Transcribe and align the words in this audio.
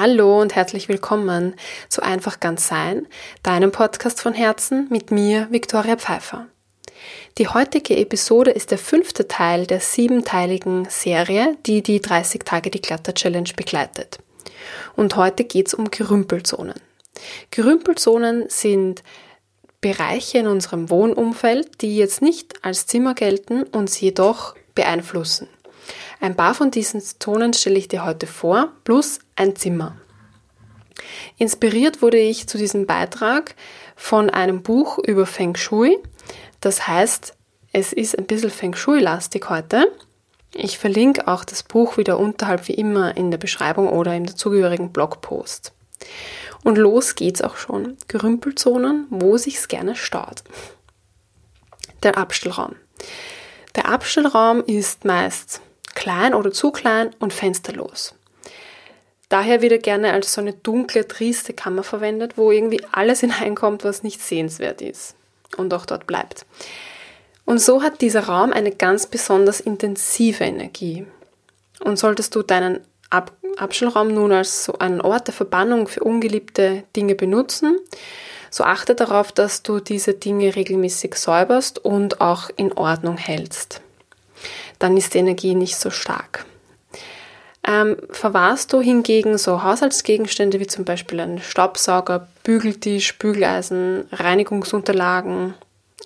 Hallo 0.00 0.40
und 0.40 0.54
herzlich 0.54 0.88
willkommen 0.88 1.56
zu 1.88 2.04
Einfach 2.04 2.38
ganz 2.38 2.68
sein, 2.68 3.08
deinem 3.42 3.72
Podcast 3.72 4.20
von 4.20 4.32
Herzen 4.32 4.86
mit 4.90 5.10
mir, 5.10 5.48
Viktoria 5.50 5.96
Pfeiffer. 5.96 6.46
Die 7.36 7.48
heutige 7.48 7.96
Episode 7.96 8.52
ist 8.52 8.70
der 8.70 8.78
fünfte 8.78 9.26
Teil 9.26 9.66
der 9.66 9.80
siebenteiligen 9.80 10.86
Serie, 10.88 11.56
die 11.66 11.82
die 11.82 12.00
30 12.00 12.44
Tage 12.44 12.70
die 12.70 12.80
Glatter 12.80 13.12
Challenge 13.12 13.50
begleitet. 13.56 14.20
Und 14.94 15.16
heute 15.16 15.42
geht 15.42 15.66
es 15.66 15.74
um 15.74 15.90
Gerümpelzonen. 15.90 16.80
Gerümpelzonen 17.50 18.44
sind 18.48 19.02
Bereiche 19.80 20.38
in 20.38 20.46
unserem 20.46 20.90
Wohnumfeld, 20.90 21.82
die 21.82 21.96
jetzt 21.96 22.22
nicht 22.22 22.64
als 22.64 22.86
Zimmer 22.86 23.14
gelten, 23.14 23.64
uns 23.64 24.00
jedoch 24.00 24.54
beeinflussen. 24.76 25.48
Ein 26.20 26.36
paar 26.36 26.54
von 26.54 26.70
diesen 26.70 27.00
Zonen 27.00 27.52
stelle 27.52 27.78
ich 27.78 27.88
dir 27.88 28.04
heute 28.04 28.28
vor, 28.28 28.72
plus 28.84 29.20
ein 29.38 29.56
Zimmer. 29.56 29.96
Inspiriert 31.36 32.02
wurde 32.02 32.18
ich 32.18 32.48
zu 32.48 32.58
diesem 32.58 32.86
Beitrag 32.86 33.54
von 33.96 34.30
einem 34.30 34.62
Buch 34.62 34.98
über 34.98 35.26
Feng 35.26 35.56
Shui. 35.56 35.98
Das 36.60 36.88
heißt, 36.88 37.34
es 37.72 37.92
ist 37.92 38.18
ein 38.18 38.26
bisschen 38.26 38.50
Feng 38.50 38.74
Shui-lastig 38.74 39.48
heute. 39.48 39.92
Ich 40.54 40.78
verlinke 40.78 41.28
auch 41.28 41.44
das 41.44 41.62
Buch 41.62 41.96
wieder 41.98 42.18
unterhalb 42.18 42.66
wie 42.68 42.74
immer 42.74 43.16
in 43.16 43.30
der 43.30 43.38
Beschreibung 43.38 43.88
oder 43.88 44.16
im 44.16 44.26
dazugehörigen 44.26 44.92
Blogpost. 44.92 45.72
Und 46.64 46.78
los 46.78 47.14
geht's 47.14 47.42
auch 47.42 47.56
schon. 47.56 47.96
Gerümpelzonen, 48.08 49.06
wo 49.10 49.36
sich's 49.36 49.68
gerne 49.68 49.94
staut. 49.94 50.42
Der 52.02 52.18
Abstellraum. 52.18 52.74
Der 53.76 53.88
Abstellraum 53.88 54.64
ist 54.64 55.04
meist 55.04 55.60
klein 55.94 56.34
oder 56.34 56.50
zu 56.50 56.72
klein 56.72 57.10
und 57.18 57.32
fensterlos. 57.32 58.14
Daher 59.28 59.60
wird 59.60 59.72
er 59.72 59.78
gerne 59.78 60.12
als 60.12 60.32
so 60.32 60.40
eine 60.40 60.54
dunkle, 60.54 61.06
trieste 61.06 61.52
Kammer 61.52 61.82
verwendet, 61.82 62.36
wo 62.36 62.50
irgendwie 62.50 62.82
alles 62.92 63.20
hineinkommt, 63.20 63.84
was 63.84 64.02
nicht 64.02 64.20
sehenswert 64.20 64.80
ist 64.80 65.14
und 65.56 65.72
auch 65.74 65.86
dort 65.86 66.06
bleibt. 66.06 66.46
Und 67.44 67.60
so 67.60 67.82
hat 67.82 68.00
dieser 68.00 68.24
Raum 68.24 68.52
eine 68.52 68.72
ganz 68.72 69.06
besonders 69.06 69.60
intensive 69.60 70.44
Energie. 70.44 71.06
Und 71.80 71.98
solltest 71.98 72.34
du 72.34 72.42
deinen 72.42 72.80
Ab 73.10 73.32
Abstellraum 73.56 74.12
nun 74.12 74.32
als 74.32 74.66
so 74.66 74.78
einen 74.78 75.00
Ort 75.00 75.28
der 75.28 75.34
Verbannung 75.34 75.88
für 75.88 76.04
ungeliebte 76.04 76.84
Dinge 76.94 77.14
benutzen, 77.14 77.78
so 78.50 78.62
achte 78.62 78.94
darauf, 78.94 79.32
dass 79.32 79.62
du 79.62 79.80
diese 79.80 80.12
Dinge 80.12 80.54
regelmäßig 80.54 81.14
säuberst 81.14 81.82
und 81.84 82.20
auch 82.20 82.50
in 82.54 82.72
Ordnung 82.74 83.16
hältst 83.16 83.80
dann 84.78 84.96
ist 84.96 85.14
die 85.14 85.18
Energie 85.18 85.54
nicht 85.54 85.76
so 85.76 85.90
stark. 85.90 86.46
Ähm, 87.68 87.98
verwahrst 88.08 88.72
du 88.72 88.80
hingegen 88.80 89.36
so 89.36 89.62
Haushaltsgegenstände 89.62 90.58
wie 90.58 90.66
zum 90.66 90.86
Beispiel 90.86 91.20
einen 91.20 91.38
Staubsauger, 91.38 92.26
Bügeltisch, 92.42 93.18
Bügeleisen, 93.18 94.08
Reinigungsunterlagen, 94.10 95.52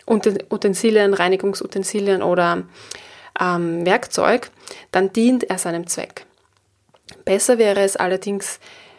Utensilien, 0.07 1.15
Reinigungsutensilien 1.15 2.21
oder 2.21 2.65
ähm, 3.41 3.87
Werkzeug, 3.87 4.51
dann 4.91 5.13
dient 5.13 5.45
er 5.45 5.59
seinem 5.59 5.87
Zweck. 5.87 6.27
Besser 7.25 7.59
wäre 7.59 7.83
es 7.83 7.95
allerdings, 7.95 8.59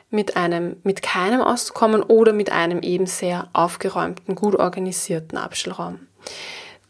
mit 0.09 0.37
einem, 0.37 0.77
mit 0.83 1.01
keinem 1.01 1.41
auszukommen 1.41 2.03
oder 2.03 2.33
mit 2.33 2.51
einem 2.51 2.81
eben 2.81 3.07
sehr 3.07 3.49
aufgeräumten, 3.51 4.35
gut 4.35 4.55
organisierten 4.55 5.39
Abstellraum. 5.39 6.07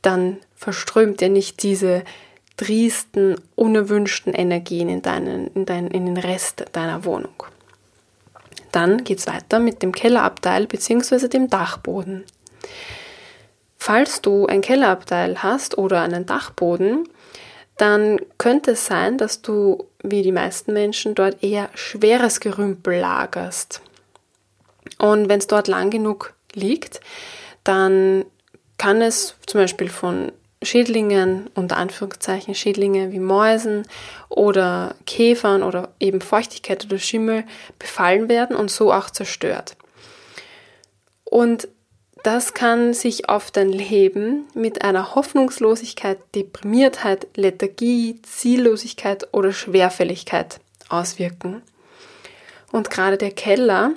Dann 0.02 0.38
verströmt 0.56 1.22
er 1.22 1.30
nicht 1.30 1.64
diese 1.64 2.04
triesten, 2.58 3.40
unerwünschten 3.56 4.34
Energien 4.34 4.90
in, 4.90 5.02
deinen, 5.02 5.48
in, 5.48 5.66
dein, 5.66 5.88
in 5.88 6.06
den 6.06 6.18
Rest 6.18 6.66
deiner 6.72 7.06
Wohnung. 7.06 7.44
Dann 8.72 9.04
geht 9.04 9.20
es 9.20 9.28
weiter 9.28 9.59
mit 9.59 9.82
dem 9.82 9.92
Kellerabteil 9.92 10.68
bzw. 10.68 11.28
dem 11.28 11.50
Dachboden. 11.50 12.24
Falls 13.78 14.22
du 14.22 14.46
ein 14.46 14.62
Kellerabteil 14.62 15.44
hast 15.44 15.78
oder 15.78 16.02
einen 16.02 16.25
Dachboden, 16.25 17.08
dann 17.78 18.19
könnte 18.38 18.72
es 18.72 18.85
sein, 18.85 19.18
dass 19.18 19.41
du, 19.41 19.88
wie 20.03 20.22
die 20.22 20.31
meisten 20.31 20.74
Menschen, 20.74 21.16
dort 21.16 21.44
eher 21.44 21.70
schweres 21.74 22.40
Gerümpel 22.40 23.00
lagerst. 23.00 23.81
Und 25.00 25.28
wenn 25.28 25.40
es 25.40 25.47
dort 25.47 25.68
lang 25.68 25.90
genug 25.90 26.34
liegt, 26.53 27.02
dann 27.64 28.25
kann 28.78 29.02
es 29.02 29.35
zum 29.46 29.62
Beispiel 29.62 29.90
von 29.90 30.31
Schädlingen, 30.66 31.50
unter 31.56 31.78
Anführungszeichen 31.78 32.56
Schädlinge 32.56 33.12
wie 33.12 33.19
Mäusen 33.19 33.88
oder 34.29 34.96
Käfern 35.06 35.63
oder 35.63 35.94
eben 36.00 36.22
Feuchtigkeit 36.22 36.85
oder 36.85 36.97
Schimmel 36.97 37.44
befallen 37.79 38.29
werden 38.29 38.56
und 38.56 38.72
so 38.72 38.91
auch 38.91 39.09
zerstört. 39.09 39.75
Und 41.23 41.68
das 42.23 42.53
kann 42.53 42.94
sich 42.94 43.28
auf 43.28 43.52
dein 43.52 43.69
Leben 43.69 44.47
mit 44.53 44.84
einer 44.84 45.13
Hoffnungslosigkeit, 45.13 46.19
Deprimiertheit, 46.35 47.28
Lethargie, 47.35 48.22
Ziellosigkeit 48.22 49.28
oder 49.34 49.52
Schwerfälligkeit 49.52 50.62
auswirken. 50.88 51.62
Und 52.72 52.90
gerade 52.90 53.18
der 53.18 53.31
Keller 53.31 53.91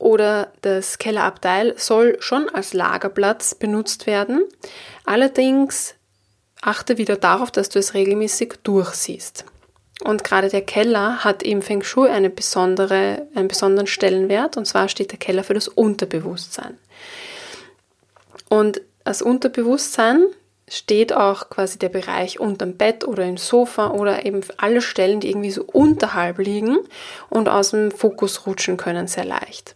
oder 0.00 0.50
das 0.62 0.98
Kellerabteil 0.98 1.74
soll 1.76 2.16
schon 2.20 2.48
als 2.48 2.72
Lagerplatz 2.72 3.54
benutzt 3.54 4.06
werden. 4.06 4.44
Allerdings 5.04 5.94
achte 6.62 6.98
wieder 6.98 7.16
darauf, 7.16 7.50
dass 7.50 7.68
du 7.68 7.78
es 7.78 7.94
regelmäßig 7.94 8.54
durchsiehst. 8.62 9.44
Und 10.02 10.24
gerade 10.24 10.48
der 10.48 10.62
Keller 10.62 11.22
hat 11.22 11.42
im 11.42 11.60
Feng 11.60 11.82
Shui 11.82 12.08
eine 12.08 12.30
besondere, 12.30 13.28
einen 13.34 13.48
besonderen 13.48 13.86
Stellenwert, 13.86 14.56
und 14.56 14.64
zwar 14.64 14.88
steht 14.88 15.12
der 15.12 15.18
Keller 15.18 15.44
für 15.44 15.52
das 15.52 15.68
Unterbewusstsein. 15.68 16.78
Und 18.48 18.80
als 19.04 19.20
Unterbewusstsein 19.20 20.24
steht 20.70 21.12
auch 21.12 21.50
quasi 21.50 21.78
der 21.78 21.88
Bereich 21.88 22.38
unterm 22.38 22.74
Bett 22.74 23.06
oder 23.06 23.24
im 23.24 23.36
Sofa 23.36 23.90
oder 23.90 24.24
eben 24.24 24.40
alle 24.56 24.80
Stellen, 24.80 25.20
die 25.20 25.28
irgendwie 25.28 25.50
so 25.50 25.64
unterhalb 25.64 26.38
liegen 26.38 26.78
und 27.28 27.48
aus 27.48 27.70
dem 27.70 27.90
Fokus 27.90 28.46
rutschen 28.46 28.76
können, 28.76 29.08
sehr 29.08 29.24
leicht. 29.24 29.74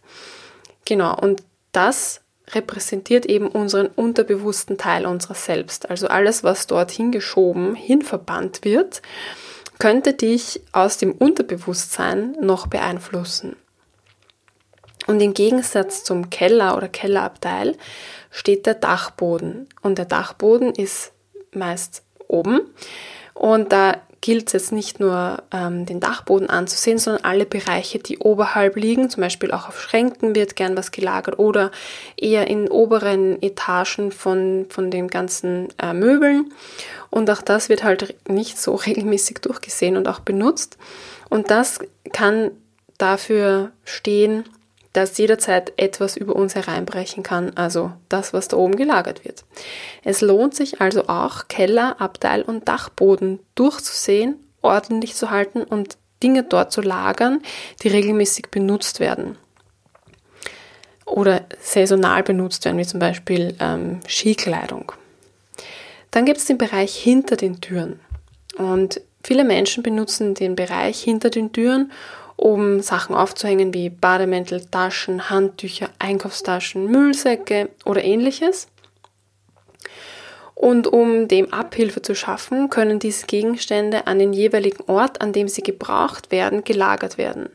Genau, 0.84 1.18
und 1.18 1.42
das 1.72 2.20
repräsentiert 2.52 3.26
eben 3.26 3.48
unseren 3.48 3.88
unterbewussten 3.88 4.78
Teil 4.78 5.06
unserer 5.06 5.34
selbst. 5.34 5.90
Also 5.90 6.06
alles, 6.06 6.44
was 6.44 6.68
dort 6.68 6.92
hingeschoben, 6.92 7.74
hinverbannt 7.74 8.64
wird, 8.64 9.02
könnte 9.80 10.12
dich 10.12 10.60
aus 10.70 10.96
dem 10.98 11.12
Unterbewusstsein 11.12 12.36
noch 12.40 12.68
beeinflussen. 12.68 13.56
Und 15.06 15.20
im 15.20 15.34
Gegensatz 15.34 16.04
zum 16.04 16.30
Keller 16.30 16.76
oder 16.76 16.88
Kellerabteil 16.88 17.76
steht 18.30 18.66
der 18.66 18.74
Dachboden. 18.74 19.68
Und 19.82 19.98
der 19.98 20.06
Dachboden 20.06 20.72
ist 20.72 21.12
meist 21.52 22.02
oben. 22.28 22.60
Und 23.34 23.72
da 23.72 24.00
gilt 24.24 24.46
es 24.46 24.52
jetzt 24.54 24.72
nicht 24.72 25.00
nur 25.00 25.42
ähm, 25.52 25.84
den 25.84 26.00
Dachboden 26.00 26.48
anzusehen, 26.48 26.96
sondern 26.96 27.24
alle 27.24 27.44
Bereiche, 27.44 27.98
die 27.98 28.16
oberhalb 28.16 28.76
liegen. 28.76 29.10
Zum 29.10 29.20
Beispiel 29.20 29.50
auch 29.50 29.68
auf 29.68 29.78
Schränken 29.78 30.34
wird 30.34 30.56
gern 30.56 30.78
was 30.78 30.92
gelagert 30.92 31.38
oder 31.38 31.70
eher 32.16 32.46
in 32.46 32.70
oberen 32.70 33.42
Etagen 33.42 34.12
von, 34.12 34.64
von 34.70 34.90
den 34.90 35.08
ganzen 35.08 35.68
äh, 35.78 35.92
Möbeln. 35.92 36.54
Und 37.10 37.28
auch 37.28 37.42
das 37.42 37.68
wird 37.68 37.84
halt 37.84 38.16
nicht 38.26 38.58
so 38.58 38.74
regelmäßig 38.86 39.40
durchgesehen 39.42 39.98
und 39.98 40.08
auch 40.08 40.20
benutzt. 40.20 40.78
Und 41.28 41.50
das 41.50 41.80
kann 42.14 42.50
dafür 42.96 43.72
stehen, 43.84 44.44
dass 44.94 45.18
jederzeit 45.18 45.72
etwas 45.76 46.16
über 46.16 46.34
uns 46.36 46.54
hereinbrechen 46.54 47.22
kann, 47.22 47.56
also 47.56 47.92
das, 48.08 48.32
was 48.32 48.48
da 48.48 48.56
oben 48.56 48.76
gelagert 48.76 49.24
wird. 49.24 49.44
Es 50.04 50.20
lohnt 50.20 50.54
sich 50.54 50.80
also 50.80 51.08
auch, 51.08 51.48
Keller, 51.48 52.00
Abteil 52.00 52.42
und 52.42 52.68
Dachboden 52.68 53.40
durchzusehen, 53.56 54.36
ordentlich 54.62 55.14
zu 55.16 55.30
halten 55.30 55.62
und 55.62 55.98
Dinge 56.22 56.44
dort 56.44 56.72
zu 56.72 56.80
lagern, 56.80 57.42
die 57.82 57.88
regelmäßig 57.88 58.50
benutzt 58.50 59.00
werden. 59.00 59.36
Oder 61.04 61.42
saisonal 61.60 62.22
benutzt 62.22 62.64
werden, 62.64 62.78
wie 62.78 62.86
zum 62.86 63.00
Beispiel 63.00 63.56
ähm, 63.60 64.00
Skikleidung. 64.08 64.92
Dann 66.12 66.24
gibt 66.24 66.38
es 66.38 66.44
den 66.44 66.56
Bereich 66.56 66.94
hinter 66.94 67.34
den 67.34 67.60
Türen. 67.60 67.98
Und 68.56 69.00
viele 69.24 69.42
Menschen 69.42 69.82
benutzen 69.82 70.34
den 70.34 70.54
Bereich 70.54 71.02
hinter 71.02 71.30
den 71.30 71.52
Türen, 71.52 71.90
um 72.36 72.80
Sachen 72.80 73.14
aufzuhängen 73.14 73.72
wie 73.74 73.90
Bademäntel, 73.90 74.64
Taschen, 74.66 75.30
Handtücher, 75.30 75.88
Einkaufstaschen, 75.98 76.90
Müllsäcke 76.90 77.70
oder 77.84 78.02
ähnliches. 78.02 78.68
Und 80.54 80.86
um 80.86 81.28
dem 81.28 81.52
Abhilfe 81.52 82.02
zu 82.02 82.14
schaffen, 82.14 82.70
können 82.70 82.98
diese 82.98 83.26
Gegenstände 83.26 84.06
an 84.06 84.18
den 84.18 84.32
jeweiligen 84.32 84.84
Ort, 84.86 85.20
an 85.20 85.32
dem 85.32 85.48
sie 85.48 85.62
gebraucht 85.62 86.30
werden, 86.30 86.64
gelagert 86.64 87.18
werden. 87.18 87.50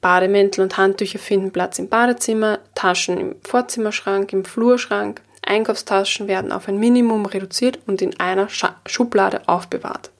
Bademäntel 0.00 0.64
und 0.64 0.76
Handtücher 0.76 1.18
finden 1.18 1.52
Platz 1.52 1.78
im 1.78 1.88
Badezimmer, 1.88 2.58
Taschen 2.74 3.18
im 3.18 3.36
Vorzimmerschrank, 3.42 4.32
im 4.32 4.44
Flurschrank, 4.44 5.22
Einkaufstaschen 5.44 6.28
werden 6.28 6.52
auf 6.52 6.68
ein 6.68 6.78
Minimum 6.78 7.26
reduziert 7.26 7.80
und 7.86 8.00
in 8.00 8.18
einer 8.20 8.48
Schublade 8.86 9.42
aufbewahrt. 9.46 10.10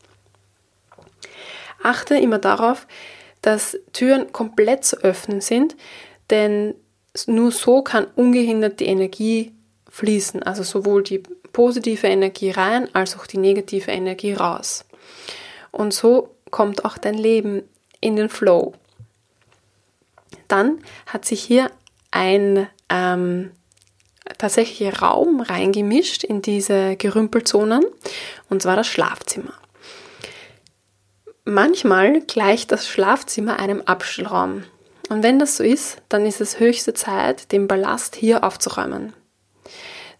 Achte 1.82 2.16
immer 2.16 2.38
darauf, 2.38 2.86
dass 3.42 3.76
Türen 3.92 4.32
komplett 4.32 4.84
zu 4.84 4.96
öffnen 4.98 5.40
sind, 5.40 5.76
denn 6.30 6.74
nur 7.26 7.52
so 7.52 7.82
kann 7.82 8.06
ungehindert 8.16 8.80
die 8.80 8.86
Energie 8.86 9.52
fließen, 9.90 10.42
also 10.42 10.62
sowohl 10.62 11.02
die 11.02 11.22
positive 11.52 12.06
Energie 12.06 12.50
rein 12.50 12.88
als 12.94 13.16
auch 13.16 13.26
die 13.26 13.38
negative 13.38 13.90
Energie 13.90 14.32
raus. 14.32 14.84
Und 15.70 15.92
so 15.92 16.30
kommt 16.50 16.84
auch 16.84 16.96
dein 16.96 17.14
Leben 17.14 17.62
in 18.00 18.16
den 18.16 18.28
Flow. 18.28 18.72
Dann 20.48 20.78
hat 21.06 21.24
sich 21.24 21.42
hier 21.42 21.70
ein 22.10 22.68
ähm, 22.88 23.50
tatsächlicher 24.38 24.98
Raum 25.00 25.40
reingemischt 25.40 26.24
in 26.24 26.42
diese 26.42 26.96
Gerümpelzonen, 26.96 27.84
und 28.48 28.62
zwar 28.62 28.76
das 28.76 28.86
Schlafzimmer. 28.86 29.54
Manchmal 31.44 32.20
gleicht 32.20 32.70
das 32.70 32.86
Schlafzimmer 32.86 33.58
einem 33.58 33.82
Abstellraum. 33.82 34.62
Und 35.08 35.24
wenn 35.24 35.40
das 35.40 35.56
so 35.56 35.64
ist, 35.64 36.00
dann 36.08 36.24
ist 36.24 36.40
es 36.40 36.60
höchste 36.60 36.94
Zeit, 36.94 37.50
den 37.50 37.66
Ballast 37.66 38.14
hier 38.14 38.44
aufzuräumen. 38.44 39.12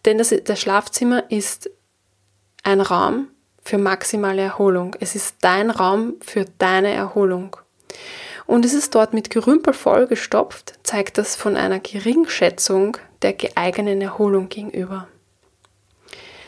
Denn 0.04 0.18
das, 0.18 0.34
das 0.44 0.60
Schlafzimmer 0.60 1.30
ist 1.30 1.70
ein 2.64 2.80
Raum 2.80 3.28
für 3.62 3.78
maximale 3.78 4.42
Erholung. 4.42 4.96
Es 4.98 5.14
ist 5.14 5.36
dein 5.42 5.70
Raum 5.70 6.14
für 6.20 6.46
deine 6.58 6.90
Erholung. 6.90 7.56
Und 8.46 8.64
es 8.64 8.74
ist 8.74 8.94
dort 8.94 9.14
mit 9.14 9.30
Gerümpel 9.30 9.72
vollgestopft, 9.72 10.74
zeigt 10.82 11.18
das 11.18 11.36
von 11.36 11.56
einer 11.56 11.78
Geringschätzung 11.78 12.96
der 13.22 13.32
geeigneten 13.32 14.02
Erholung 14.02 14.48
gegenüber. 14.48 15.06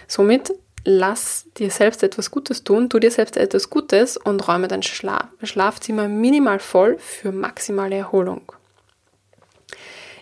Somit 0.09 0.53
lass 0.85 1.47
dir 1.57 1.71
selbst 1.71 2.03
etwas 2.03 2.31
Gutes 2.31 2.65
tun, 2.65 2.89
tu 2.89 2.99
dir 2.99 3.11
selbst 3.11 3.37
etwas 3.37 3.71
Gutes 3.71 4.17
und 4.17 4.47
räume 4.47 4.69
dein 4.69 4.83
Schla 4.83 5.31
Schlafzimmer 5.43 6.09
minimal 6.09 6.59
voll 6.59 6.99
für 6.99 7.33
maximale 7.33 7.97
Erholung. 7.97 8.53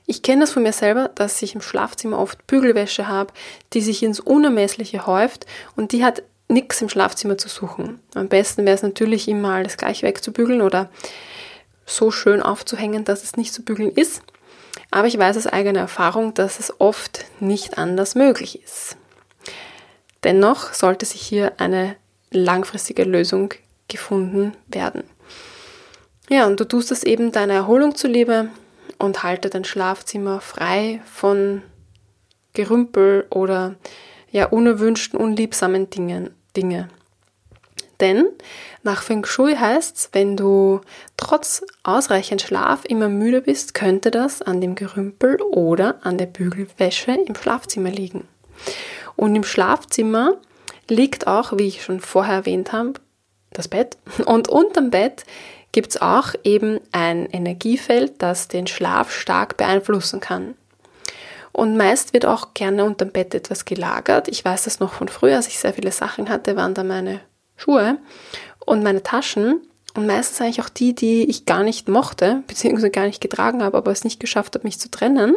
Ich 0.07 0.23
kenne 0.23 0.43
das 0.43 0.53
von 0.53 0.63
mir 0.63 0.73
selber, 0.73 1.11
dass 1.15 1.41
ich 1.43 1.55
im 1.55 1.61
Schlafzimmer 1.61 2.19
oft 2.19 2.47
Bügelwäsche 2.47 3.09
habe, 3.09 3.33
die 3.73 3.81
sich 3.81 4.03
ins 4.03 4.21
Unermessliche 4.21 5.07
häuft 5.07 5.47
und 5.77 5.93
die 5.93 6.05
hat 6.05 6.23
nichts 6.49 6.83
im 6.83 6.89
Schlafzimmer 6.89 7.39
zu 7.39 7.49
suchen. 7.49 8.01
Am 8.15 8.29
besten 8.29 8.65
wäre 8.65 8.75
es 8.75 8.83
natürlich 8.83 9.29
immer 9.29 9.55
alles 9.55 9.77
gleich 9.77 10.03
wegzubügeln 10.03 10.61
oder 10.61 10.91
so 11.87 12.11
schön 12.11 12.43
aufzuhängen, 12.43 13.05
dass 13.05 13.23
es 13.23 13.37
nicht 13.37 13.55
zu 13.55 13.63
bügeln 13.63 13.91
ist. 13.91 14.23
Aber 14.91 15.07
ich 15.07 15.19
weiß 15.19 15.37
aus 15.37 15.47
eigener 15.47 15.81
Erfahrung, 15.81 16.35
dass 16.35 16.59
es 16.59 16.79
oft 16.81 17.25
nicht 17.41 17.79
anders 17.79 18.15
möglich 18.15 18.63
ist. 18.63 18.97
Dennoch 20.25 20.73
sollte 20.73 21.07
sich 21.07 21.21
hier 21.21 21.53
eine 21.59 21.97
langfristige 22.31 23.05
Lösung 23.05 23.55
gefunden 23.89 24.53
werden. 24.69 25.05
Ja, 26.29 26.47
und 26.47 26.61
du 26.61 26.65
tust 26.65 26.93
es 26.93 27.03
eben 27.03 27.33
deiner 27.33 27.55
Erholung 27.55 27.95
zuliebe 27.95 28.49
und 28.99 29.23
halte 29.23 29.51
dein 29.51 29.65
Schlafzimmer 29.65 30.41
frei 30.41 31.03
von 31.13 31.63
Gerümpel 32.55 33.27
oder 33.31 33.75
ja 34.31 34.47
unerwünschten, 34.47 35.19
unliebsamen 35.19 35.91
Dingen. 35.91 36.31
Dinge. 36.57 36.89
Denn 38.01 38.27
nach 38.83 39.03
Feng 39.03 39.25
Shui 39.25 39.55
heißt 39.55 39.97
es, 39.97 40.09
wenn 40.13 40.37
du 40.37 40.81
trotz 41.17 41.65
ausreichend 41.83 42.43
Schlaf 42.43 42.85
immer 42.85 43.09
müde 43.09 43.43
bist, 43.43 43.75
könnte 43.75 44.11
das 44.11 44.43
an 44.43 44.61
dem 44.61 44.75
Gerümpel 44.75 45.41
oder 45.41 45.99
an 46.03 46.19
der 46.19 46.27
Bügelwäsche 46.27 47.13
im 47.13 47.35
Schlafzimmer 47.35 47.91
liegen. 47.91 48.27
Und 49.17 49.35
im 49.37 49.45
Schlafzimmer 49.45 50.37
liegt 50.89 51.27
auch, 51.27 51.57
wie 51.57 51.69
ich 51.69 51.83
schon 51.83 52.01
vorher 52.01 52.37
erwähnt 52.37 52.73
habe, 52.73 52.95
das 53.53 53.69
Bett. 53.69 53.97
Und 54.27 54.49
unterm 54.49 54.91
Bett 54.91 55.25
gibt 55.73 55.91
es 55.91 56.03
auch 56.03 56.35
eben 56.45 56.81
ein 56.93 57.27
Energiefeld, 57.27 58.15
das 58.19 58.49
den 58.49 58.67
Schlaf 58.67 59.13
stark 59.13 59.57
beeinflussen 59.57 60.21
kann. 60.21 60.55
Und 61.53 61.77
meist 61.77 62.15
wird 62.15 62.25
auch 62.25 62.55
gerne 62.55 62.85
unterm 62.85 63.11
Bett 63.11 63.35
etwas 63.35 63.65
gelagert. 63.65 64.29
Ich 64.29 64.45
weiß 64.45 64.65
das 64.65 64.81
noch 64.81 64.95
von 64.95 65.09
früher, 65.09 65.37
als 65.37 65.49
ich 65.49 65.59
sehr 65.59 65.75
viele 65.75 65.93
Sachen 65.93 66.31
hatte, 66.31 66.57
waren 66.57 66.75
da 66.75 66.83
meine 66.83 67.21
Schuhe 67.57 67.99
und 68.65 68.83
meine 68.83 69.03
Taschen. 69.03 69.61
Und 69.95 70.07
meistens 70.07 70.41
eigentlich 70.41 70.63
auch 70.63 70.71
die, 70.71 70.95
die 70.95 71.29
ich 71.29 71.45
gar 71.45 71.63
nicht 71.63 71.89
mochte, 71.89 72.43
beziehungsweise 72.47 72.91
gar 72.91 73.05
nicht 73.05 73.21
getragen 73.21 73.63
habe, 73.63 73.77
aber 73.77 73.91
es 73.91 74.05
nicht 74.05 74.21
geschafft 74.21 74.55
habe, 74.55 74.67
mich 74.67 74.81
zu 74.81 74.91
trennen. 74.91 75.37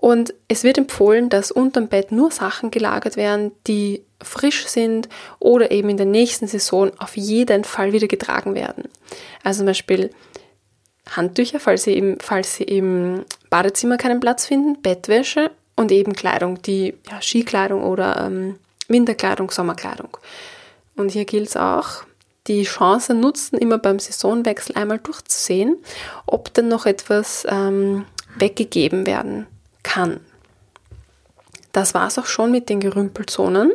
Und 0.00 0.32
es 0.46 0.62
wird 0.62 0.78
empfohlen, 0.78 1.28
dass 1.28 1.50
unterm 1.50 1.88
Bett 1.88 2.12
nur 2.12 2.30
Sachen 2.30 2.70
gelagert 2.70 3.16
werden, 3.16 3.50
die 3.66 4.04
frisch 4.22 4.66
sind 4.68 5.08
oder 5.40 5.72
eben 5.72 5.88
in 5.88 5.96
der 5.96 6.06
nächsten 6.06 6.46
Saison 6.46 6.92
auf 6.98 7.16
jeden 7.16 7.64
Fall 7.64 7.92
wieder 7.92 8.06
getragen 8.06 8.54
werden. 8.54 8.84
Also 9.42 9.58
zum 9.58 9.66
Beispiel 9.66 10.10
Handtücher, 11.10 11.58
falls 11.58 11.82
sie, 11.82 11.94
im, 11.94 12.18
falls 12.20 12.54
sie 12.54 12.64
im 12.64 13.24
Badezimmer 13.50 13.96
keinen 13.96 14.20
Platz 14.20 14.46
finden, 14.46 14.80
Bettwäsche 14.82 15.50
und 15.74 15.90
eben 15.90 16.12
Kleidung, 16.12 16.62
die 16.62 16.94
ja, 17.10 17.20
Skikleidung 17.20 17.82
oder 17.82 18.24
ähm, 18.24 18.56
Winterkleidung, 18.86 19.50
Sommerkleidung. 19.50 20.16
Und 20.94 21.10
hier 21.10 21.24
gilt 21.24 21.48
es 21.48 21.56
auch, 21.56 22.04
die 22.46 22.62
Chance 22.62 23.14
nutzen, 23.14 23.58
immer 23.58 23.78
beim 23.78 23.98
Saisonwechsel 23.98 24.76
einmal 24.76 25.00
durchzusehen, 25.00 25.76
ob 26.24 26.54
denn 26.54 26.68
noch 26.68 26.86
etwas 26.86 27.44
ähm, 27.50 28.06
weggegeben 28.36 29.04
werden 29.04 29.48
kann. 29.98 30.20
Das 31.72 31.92
war 31.92 32.06
es 32.06 32.18
auch 32.18 32.26
schon 32.26 32.52
mit 32.52 32.68
den 32.68 32.78
Gerümpelzonen. 32.78 33.72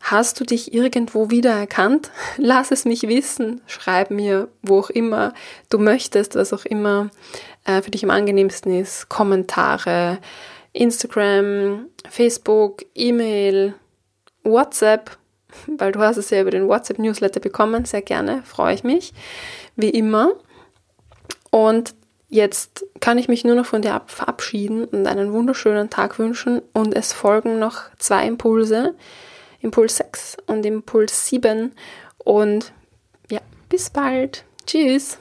Hast 0.00 0.40
du 0.40 0.44
dich 0.44 0.74
irgendwo 0.74 1.30
wiedererkannt? 1.30 2.10
Lass 2.36 2.72
es 2.72 2.84
mich 2.84 3.02
wissen. 3.02 3.60
Schreib 3.66 4.10
mir, 4.10 4.48
wo 4.62 4.80
auch 4.80 4.90
immer 4.90 5.32
du 5.68 5.78
möchtest, 5.78 6.34
was 6.34 6.52
auch 6.52 6.64
immer 6.64 7.10
äh, 7.64 7.80
für 7.80 7.92
dich 7.92 8.02
am 8.02 8.10
angenehmsten 8.10 8.74
ist. 8.74 9.08
Kommentare, 9.08 10.18
Instagram, 10.72 11.86
Facebook, 12.08 12.84
E-Mail, 12.94 13.74
WhatsApp, 14.42 15.16
weil 15.66 15.92
du 15.92 16.00
hast 16.00 16.16
es 16.16 16.30
ja 16.30 16.40
über 16.40 16.50
den 16.50 16.66
WhatsApp-Newsletter 16.66 17.38
bekommen. 17.38 17.84
Sehr 17.84 18.02
gerne, 18.02 18.42
freue 18.44 18.74
ich 18.74 18.82
mich. 18.82 19.12
Wie 19.76 19.90
immer. 19.90 20.32
Und 21.50 21.94
jetzt 22.30 22.86
kann 23.00 23.18
ich 23.18 23.28
mich 23.28 23.44
nur 23.44 23.56
noch 23.56 23.66
von 23.66 23.82
dir 23.82 24.00
verabschieden 24.06 24.84
und 24.84 25.06
einen 25.06 25.32
wunderschönen 25.32 25.90
Tag 25.90 26.18
wünschen. 26.18 26.62
Und 26.72 26.94
es 26.94 27.12
folgen 27.12 27.58
noch 27.58 27.82
zwei 27.98 28.26
Impulse 28.26 28.94
Impuls 29.60 29.96
6 29.96 30.38
und 30.46 30.64
Impuls 30.64 31.26
7. 31.26 31.72
Und 32.18 32.72
ja, 33.30 33.40
bis 33.68 33.90
bald. 33.90 34.44
Tschüss. 34.66 35.18